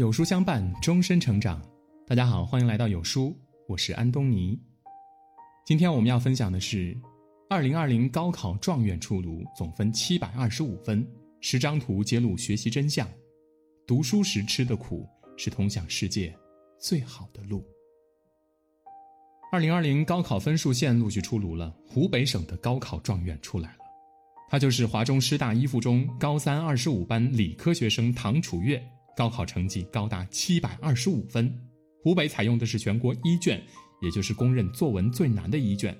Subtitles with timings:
[0.00, 1.60] 有书相伴，终身成长。
[2.06, 3.36] 大家好，欢迎来到有书，
[3.68, 4.58] 我是安东尼。
[5.66, 6.96] 今天我们要分享的是，
[7.50, 11.06] 二零二零高考状元出炉，总分七百二十五分，
[11.42, 13.06] 十张图揭露学习真相。
[13.86, 15.06] 读书时吃的苦，
[15.36, 16.34] 是通向世界
[16.78, 17.62] 最好的路。
[19.52, 23.80] 二零二零高考分数线陆续出炉了，湖北省的高考状元出来了。
[24.48, 28.82] 他就是华中师大一附中高三二十五班理科学生唐楚月，
[29.20, 31.54] 高考成绩高达七百二十五分。
[32.02, 33.62] 湖北采用的是全国一卷，
[34.00, 35.94] 也就是公认作文最难的一卷。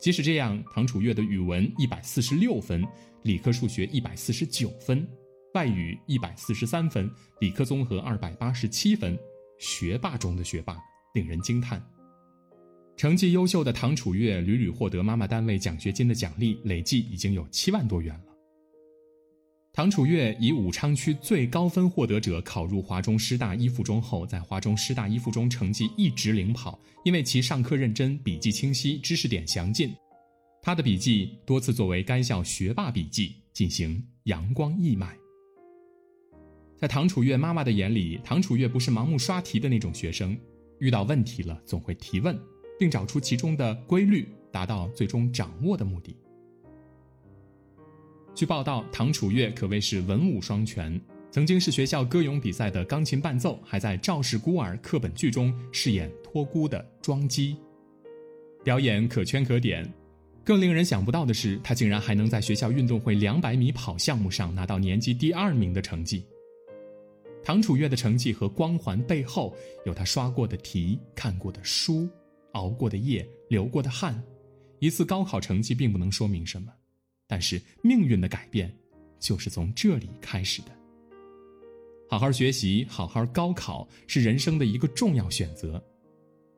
[0.00, 2.82] 即使这样，唐楚月的语文一百四十六分，
[3.24, 5.06] 理科数学一百四十九分，
[5.52, 9.18] 外语一百四十三分，理科综合二百八十七分，
[9.58, 10.78] 学霸中的学霸，
[11.12, 11.86] 令人惊叹。
[12.96, 18.25] 成绩优秀的唐楚月屡屡获得妈妈单位奖学金的奖励，累计已经有七万多元了。
[19.76, 29.94] 唐楚月以武昌区最高分获得者考入华中师大一附中后，在华中师大一附中成绩一直领跑，因为其上课认真、笔记清晰、知识点详尽。
[30.62, 35.14] 他的笔记多次作为该校学霸笔记进行阳光义卖。
[36.78, 40.34] 在唐楚月妈妈的眼里，唐楚月不是盲目刷题的那种学生，
[40.78, 42.34] 遇到问题了总会提问。
[42.78, 46.16] 并找出其中的规律，达到最终掌握的目的。
[48.36, 57.56] 据报道，唐楚月可谓是文武双全，曾经是学校歌咏比赛的钢琴伴奏，还在《赵氏孤儿》课本剧中饰演托孤的庄姬，
[58.62, 59.90] 表演可圈可点。
[60.44, 66.22] 更令人想不到的是，他竟然还能在学校运动会两百米跑项目上拿到年级第二名的成绩。
[67.42, 69.56] 唐楚月的成绩和光环背后，
[69.86, 72.06] 有他刷过的题、看过的书。
[72.52, 74.22] 熬过的夜，流过的汗，
[74.78, 76.70] 一次高考成绩并不能说明什么，
[77.26, 78.72] 但是命运的改变，
[79.18, 80.68] 就是从这里开始的。
[82.08, 85.82] 好好学习，好好高考，是人生的一个重要选择。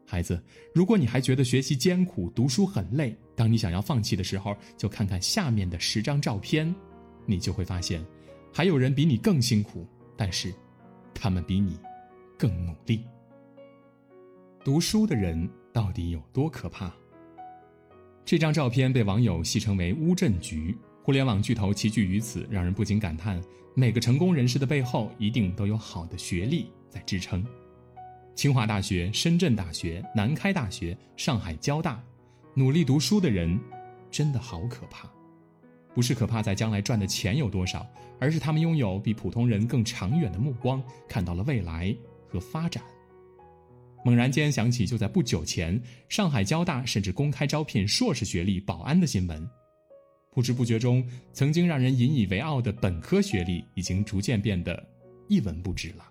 [0.06, 0.42] 孩子，
[0.74, 6.74] 如果你还觉得学习艰苦，读书很累，当你想要放弃的时候，就看看下面的十张照片，
[7.26, 8.04] 你就会发现，
[8.52, 9.86] 还有人比你更辛苦，
[10.16, 10.52] 但是，
[11.14, 11.78] 他们比你
[12.38, 13.04] 更努力。
[14.64, 15.48] 读书的人。
[15.70, 16.92] 到底有多可怕？
[18.28, 27.42] 这张照片被网友戏称为“乌镇局”，互联网巨头齐聚于此，让人不禁感叹：每个成功人士的背后一定都有好的学历在支撑。
[28.34, 32.04] 清华大学、深圳大学、南开大学、上海交大，
[32.52, 33.58] 努力读书的人
[34.10, 35.08] 真的好可怕。
[35.94, 37.86] 不是可怕在将来赚的钱有多少，
[38.20, 41.96] 而是他们拥有比普通人更长远的目光，看到了未来
[42.28, 42.82] 和发展。
[44.04, 49.48] 猛然间想起，就在不久前，上海交大甚至公开招聘硕士学历保安的新闻。
[50.32, 54.86] 不知不觉中，曾经让人引以为傲的本科学历，已经逐渐变得
[55.28, 56.04] 一文不值了。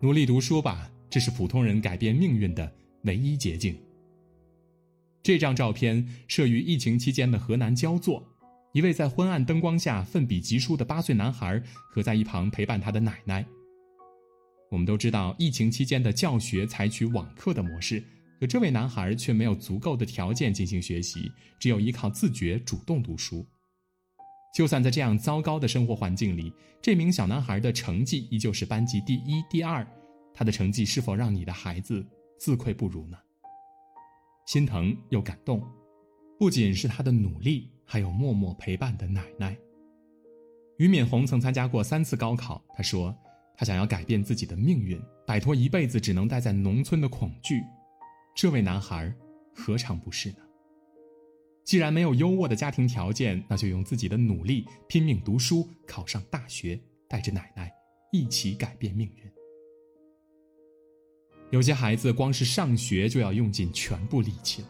[0.00, 2.72] 努力读书吧，这是普通人改变命运的
[3.02, 3.76] 唯一捷径。
[5.22, 8.26] 这张照片摄于疫情期间的河南焦作，
[8.72, 13.46] 一位在昏暗灯光下奋笔疾书的八岁男孩，和在一旁陪伴他的奶奶。
[14.70, 18.00] 我们都知道，疫情期间的教学采取网课的模式，
[18.38, 23.44] 可这位男孩却没有足够的条件进行学习，只有依靠自觉主动读书。
[24.54, 29.84] 就算在这样糟糕的生活环境里，这名小男孩的成绩依旧是班级第一、第二。
[30.32, 32.06] 他的成绩是否让你的孩子
[32.38, 33.18] 自愧不如呢？
[34.46, 35.60] 心疼又感动，
[36.38, 39.56] 不仅是他的努力，还有默默陪伴的奶奶。
[40.78, 43.12] 俞敏洪曾参加过三次高考，他说。
[43.60, 47.62] 他想要改变自己的命运，摆脱一辈子只能待在农村的恐惧。
[48.34, 49.14] 这位男孩
[49.54, 50.38] 何尝不是呢？
[51.62, 57.70] 既然没有优渥的家庭条件，那就用自己的努力拼命读书，考上大学，带着奶奶
[58.10, 59.30] 一起改变命运。
[61.50, 64.68] 有些孩子光是上学就要用尽全部力气了。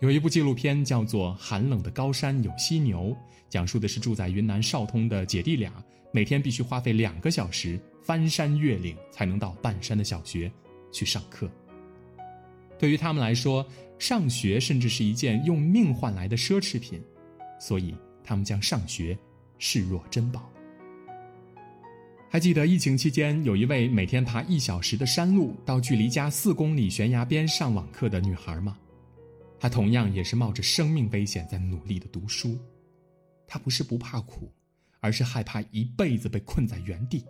[0.00, 3.10] 有一部纪录片叫做《寒冷的高山有犀牛》，
[3.48, 5.72] 讲述的是住在云南昭通的姐弟俩。
[6.10, 10.50] 每天必须花费两个小时翻山越岭才能到半山的小学
[10.90, 11.50] 去上课。
[12.78, 13.66] 对于他们来说，
[13.98, 17.02] 上学甚至是一件用命换来的奢侈品，
[17.60, 19.18] 所以他们将上学
[19.58, 20.48] 视若珍宝。
[22.30, 28.78] 还记得疫情期间，有一位每天爬一小时的山路到距离家四公里悬崖边上网课的女孩吗？
[29.58, 32.56] 她同样也是冒着生命危险在努力的读书。
[33.46, 34.52] 她不是不怕苦。
[35.00, 37.24] 而是害怕一辈子被困在原地，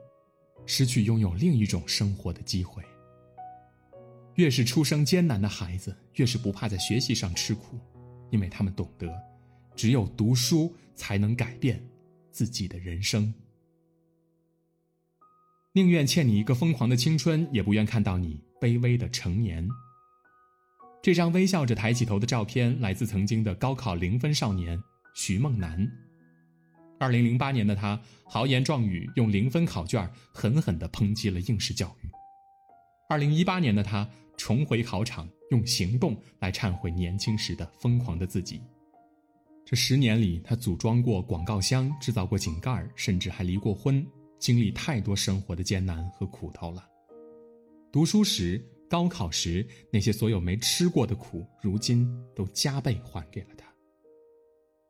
[0.67, 2.83] 失去拥有另一种生活的机会。
[4.35, 7.79] 越是出生艰难的孩子，越是不怕在学习上吃苦，
[8.31, 9.13] 因为他们懂得，
[9.75, 11.85] 只有读书才能改变
[12.31, 13.35] 自己的人生。
[15.73, 19.69] 宁愿欠你一个疯狂的青春，也不愿看到你卑微的成年。
[21.03, 24.81] 这张微笑着抬起头的照片，来自曾经的高考零分少年
[25.15, 25.89] 徐梦楠。
[26.99, 32.11] 二零零八年的他豪言壮语，用零分考卷狠狠地抨击了应试教育。
[33.09, 38.61] 二零一八年的他重回考场，用行动来忏悔年轻时的疯狂的自己。
[39.65, 44.07] 这十年里，他组装过广告箱，制造过井盖，甚至还离过婚，
[44.39, 46.87] 经历太多生活的艰难和苦头了。
[47.93, 48.63] 读书时。
[48.91, 53.68] 高考时那些所有没吃过的苦，如今都加倍还给了他。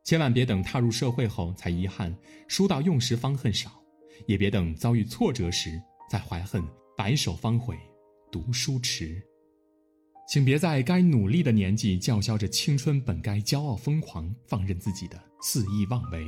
[0.09, 2.17] 千万别等踏入社会后才遗憾
[2.47, 3.79] 书到用时方恨少，
[4.25, 5.79] 也别等遭遇挫折时
[6.09, 6.67] 再怀恨
[6.97, 7.77] 白首方悔
[8.31, 9.21] 读书迟。
[10.27, 16.25] 请别在该努力的年纪叫嚣着青春本该骄傲疯狂，放任自己的肆意妄为。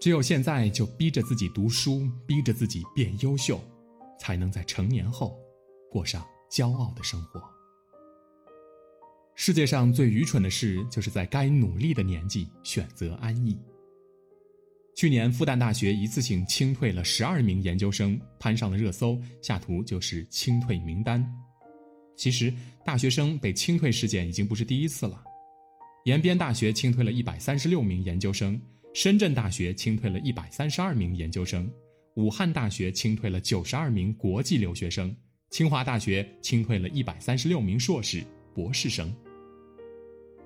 [0.00, 3.60] 只有现在就逼着自己读书，逼着自己变优秀，
[4.20, 5.36] 才能在成年后。
[5.90, 7.57] 过上骄傲的生活。
[9.40, 13.56] 世界上最愚蠢的事，就是在该努力的年纪选择安逸。
[14.96, 19.16] 去年复旦大学一次性清退了十二名研究生，攀上了热搜。
[19.40, 21.24] 下图就是清退名单。
[22.16, 22.52] 其实，
[22.84, 25.22] 大学生被清退事件已经不是第一次了。
[26.04, 28.60] 延边大学清退了一百三十六名研究生，
[28.92, 31.70] 深圳大学清退了一百三十二名研究生，
[32.16, 35.14] 武汉大学清退了九十二名国际留学生。
[35.50, 39.14] 清华大学清退了一百三十六名硕士、博士生。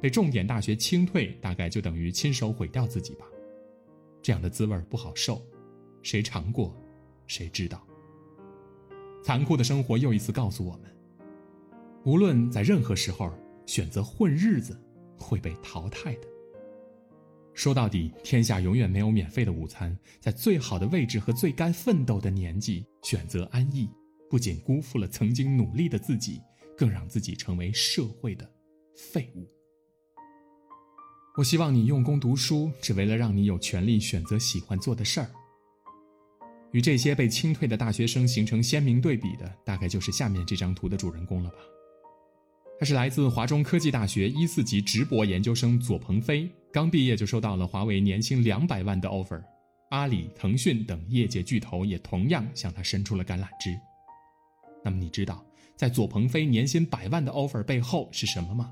[0.03, 3.25] 被重点大学清退，大概就等于亲手毁掉自己吧。
[4.21, 5.41] 这样的滋味不好受，
[6.03, 6.77] 谁尝过，
[7.29, 7.87] 谁知道。
[9.23, 10.93] 残酷的生活又一次告诉我们：
[12.05, 13.33] 无论在任何时候
[13.65, 14.77] 选择混日子，
[15.17, 16.27] 会被淘汰的。
[17.55, 19.97] 说到底，天下永远没有免费的午餐。
[20.19, 23.89] 在最好的位置和最该奋斗的年纪，选择安逸。
[24.29, 26.41] 不仅辜负了曾经努力的自己，
[26.77, 28.51] 更让自己成为社会的
[28.97, 29.47] 废物。
[31.35, 35.31] 我希望你用功读书，只为了让你有权利选择喜欢做的事儿。
[36.73, 41.57] 与这些被清退的大学生形成鲜明对比的，大概就是下面这张图的主人公了吧？
[42.79, 49.43] 他是来自华中科技大学一四级直博研究生左鹏飞，刚毕业就收到了华为年薪两百万的 offer，
[49.89, 53.75] 阿里、腾讯等业界巨头也同样向他伸出了橄榄枝。
[54.85, 55.43] 那么你知道，
[55.77, 58.71] 在左鹏飞年薪百万的 offer 背后是什么吗？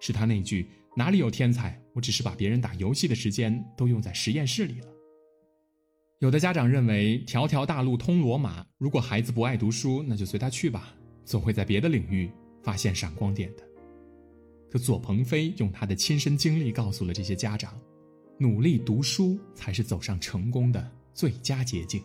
[0.00, 4.86] 是他那句“哪里有天才，我只是把别人打游戏的时间都用在实验室里了。”
[6.20, 10.92] 有的家长认为，条条大路通罗马，如果孩子不爱读书，那就随他去吧，
[11.24, 12.28] 总会在别的领域
[12.60, 13.62] 发现闪光点的。
[14.68, 17.78] 可左鹏飞用他的亲身经历告诉了这些家长，
[18.36, 22.02] 努力读书才是走上成功的最佳捷径。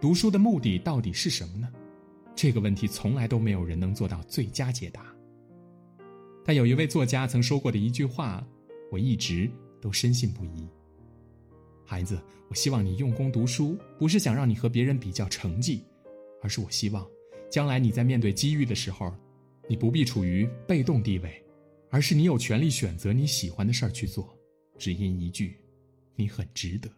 [0.00, 1.68] 读书的目的到底是什么呢？
[2.34, 5.14] 这个问题从来都没有人能做到最佳解答。
[6.48, 8.42] 但有一位作家曾说过的一句话，
[8.90, 9.50] 我一直
[9.82, 10.66] 都深信不疑。
[11.84, 12.18] 孩子，
[12.48, 15.84] 我希望你用功读书，不是想让你和别人比较成绩，
[16.40, 17.06] 而是我希望，
[17.50, 19.14] 将来你在面对机遇的时候，
[19.68, 21.44] 你不必处于被动地位，
[21.90, 24.34] 而是你有权利选择你喜欢的事儿去做，
[24.78, 25.54] 只因一句，
[26.14, 26.88] 你很值得。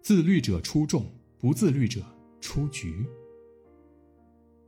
[0.00, 2.06] 自律者出众，不自律者
[2.40, 3.04] 出局。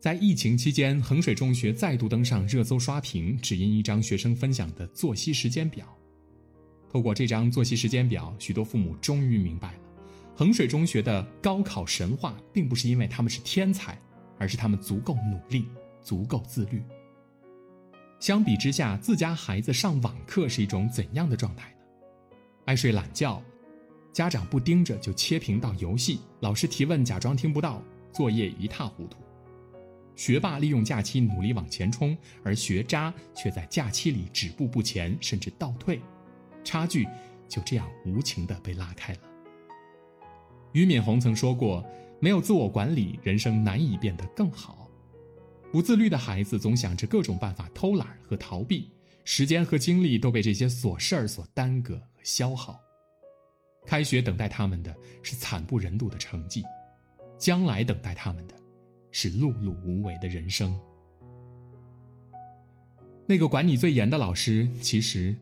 [0.00, 5.92] 在疫情期间，衡水中学再度登上热搜刷屏，只因一张学生分享的作息时间表。
[6.88, 9.78] 透过这张作息时间表，许多父母终于明白了，
[10.36, 14.00] 衡水中学的高考神话，并不是因为他们是天才，
[14.38, 15.66] 而是他们足够努力，
[16.00, 16.80] 足够自律。
[18.20, 21.76] 相比之下，自家孩子上网课是一种怎样的状态呢？
[22.66, 23.42] 爱睡懒觉。
[24.12, 29.18] 家长不盯着就切屏到游戏，老师提问假装听不到，作业一塌糊涂。
[30.18, 36.00] 学霸利用假期努力往前冲，而学渣却在假期里止步不前，甚至倒退，
[36.64, 37.06] 差距
[37.48, 39.20] 就这样无情地被拉开了。
[40.72, 41.88] 俞敏洪曾说过
[42.20, 44.90] ：“没有自我管理，人生难以变得更好。”
[45.70, 48.90] 不自律的孩子总想着各种办法偷懒和逃避，
[49.24, 52.80] 时间和精力都被这些琐事儿所耽搁和消耗。
[53.86, 56.64] 开学等待他们的是惨不忍睹的成绩，
[57.38, 58.56] 将来等待他们的，
[59.10, 60.78] 是碌碌无为的人生。
[63.26, 65.36] 那个管你最严的老师，其实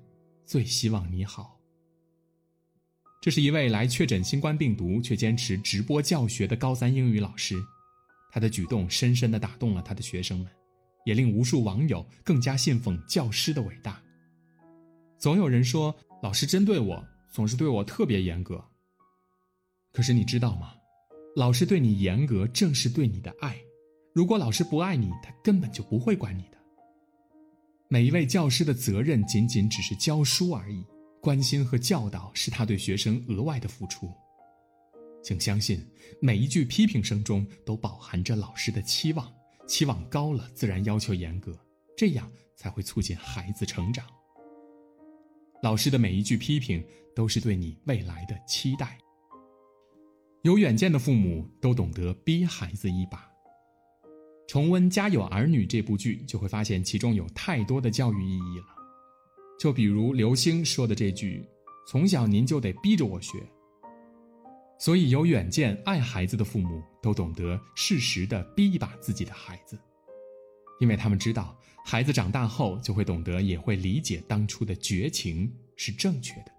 [0.44, 1.58] 最希望你好。
[3.20, 7.56] 这是一位来确诊新冠病毒却坚持直播教学的高三英语老师，
[8.30, 10.48] 他的举动深深的打动了他的学生们，
[11.04, 14.00] 也令无数网友更加信奉教师的伟大。
[15.18, 17.04] 总有人说，老师针对我。
[17.28, 18.64] 总是对我特别严格，
[19.92, 20.72] 可是你知道吗？
[21.36, 23.54] 老师对你严格，正是对你的爱。
[24.14, 26.56] 如果老师不爱你，他根本就不会管你的。
[27.88, 30.82] 每一位教师的责任仅仅只是教书而已，
[31.20, 34.10] 关心和教导是他对学生额外的付出。
[35.22, 35.86] 请相信，
[36.22, 39.30] 每一句批评声中都饱含着老师的期望，
[39.68, 41.54] 期望高了，自然要求严格，
[41.94, 44.06] 这样才会促进孩子成长。
[45.62, 46.82] 老师的每一句批评
[47.14, 48.96] 都是对你未来的期待。
[50.46, 53.28] 有远见的父母都懂得逼孩子一把。
[54.46, 58.66] 重温《家有儿女》这部剧，就会发现其中有太多的教育意义了。
[59.58, 61.44] 就比如刘星说的这句
[61.90, 63.44] ：“从小您就得逼着我学。”
[64.78, 69.76] 所以，有远见、爱孩子的父母都懂得适时的逼一把自己的孩子，
[70.78, 76.52] 因为他们知道，孩子长大后就会懂得，也会理解当初的绝情是正确的。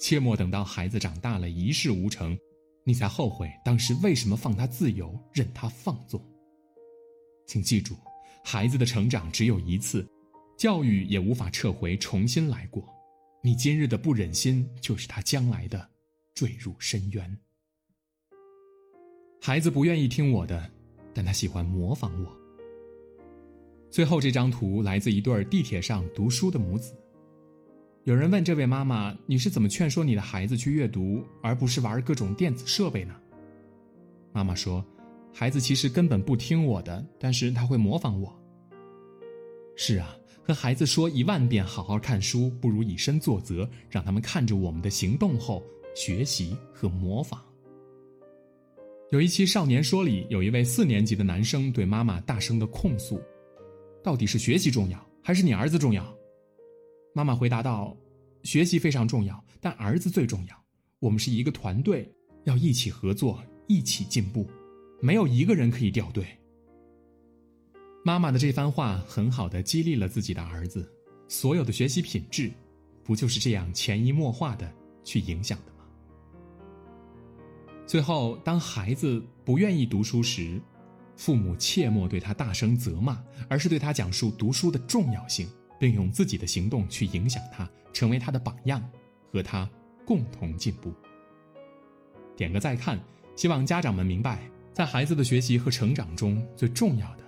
[0.00, 2.36] 切莫等到孩子长大了一事无成，
[2.84, 6.20] 你才后悔当时为什么放他自由，任他放纵。
[7.46, 7.96] 请记住，
[8.44, 10.06] 孩子的成长只有一次，
[10.56, 12.84] 教育也无法撤回，重新来过。
[13.42, 15.88] 你今日的不忍心，就是他将来的
[16.34, 17.38] 坠入深渊。
[19.40, 20.70] 孩子不愿意听我的，
[21.12, 22.36] 但他喜欢模仿我。
[23.90, 26.94] 最后这张图来自一对地铁上读书的母子。
[28.04, 33.14] 有人问这位妈妈：“你是怎么劝说你的孩子去阅读，而不是玩各种电子设备呢？”
[34.32, 34.84] 妈妈说。
[35.34, 38.38] 孩子其实根本不听我的，但是他会模仿我。
[39.76, 47.42] 是啊，和孩子说一万遍好好看书，不如以身作则，让他们看着我们的行动后学习和模仿。
[49.10, 53.18] 有一期《少年说》里，有一位四年级的男生对妈妈大声的控诉
[54.04, 56.14] ：“到底是学习重要，还是你儿子重要？”
[57.12, 57.96] 妈妈回答道
[58.42, 60.64] ：“学习非常重要，但儿子最重要。
[60.98, 62.10] 我们是一个团队，
[62.44, 64.46] 要一起合作，一起进步。”
[65.04, 66.24] 没有一个人可以掉队。
[68.04, 70.88] 妈妈的这番话很好的激励了自己的儿子，
[71.26, 72.52] 所有的学习品质，
[73.02, 75.84] 不就是这样潜移默化的去影响的吗？
[77.84, 80.62] 最后，当孩子不愿意读书时，
[81.16, 85.48] 父母切莫对他大声责骂，而是对他讲述读书的重要性，
[85.82, 88.80] 并用自己的行动去影响他，成为他的榜样，
[89.32, 89.68] 和他
[90.06, 90.94] 共同进步。
[92.36, 93.00] 点个再看，
[93.34, 94.38] 希望家长们明白。
[94.72, 97.24] 在孩子的学习和成长中，最重要的，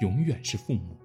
[0.00, 0.98] 永远是父母。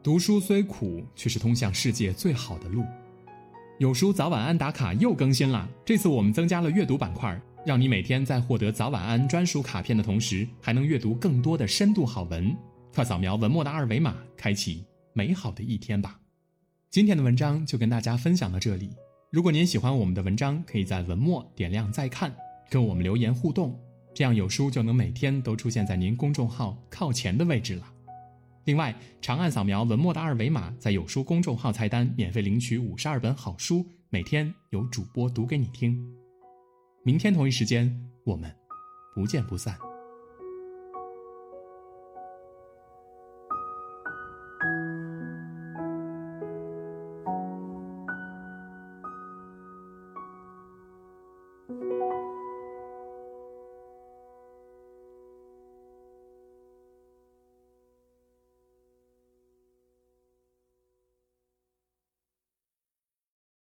[0.00, 2.84] 读书虽苦，却是通向世界最好的路。
[3.80, 7.36] 有书早晚安打卡又更新了，这次我们增加了阅读板块，
[7.66, 12.56] 让你每天在获得早晚安专属卡片的同时，还能阅读更多的深度好文。
[12.94, 14.84] 快扫描文末的二维码，开启
[15.14, 16.20] 美好的一天吧。
[16.90, 18.94] 今天的文章就跟大家分享到这里。
[19.32, 22.32] 如果您喜欢我们的文章，可以在文末点亮再看。
[22.70, 23.76] 跟我们留言互动，
[24.14, 27.92] 这样有书就能每天都出现在您公众号靠前的位置了。
[28.64, 36.00] 另外，长按扫描文末的二维码，在有书公众号菜单免费领取五十二本好书，每天有主播读给你听。
[37.04, 37.92] 明天同一时间，
[38.24, 38.54] 我们
[39.16, 39.76] 不见不散。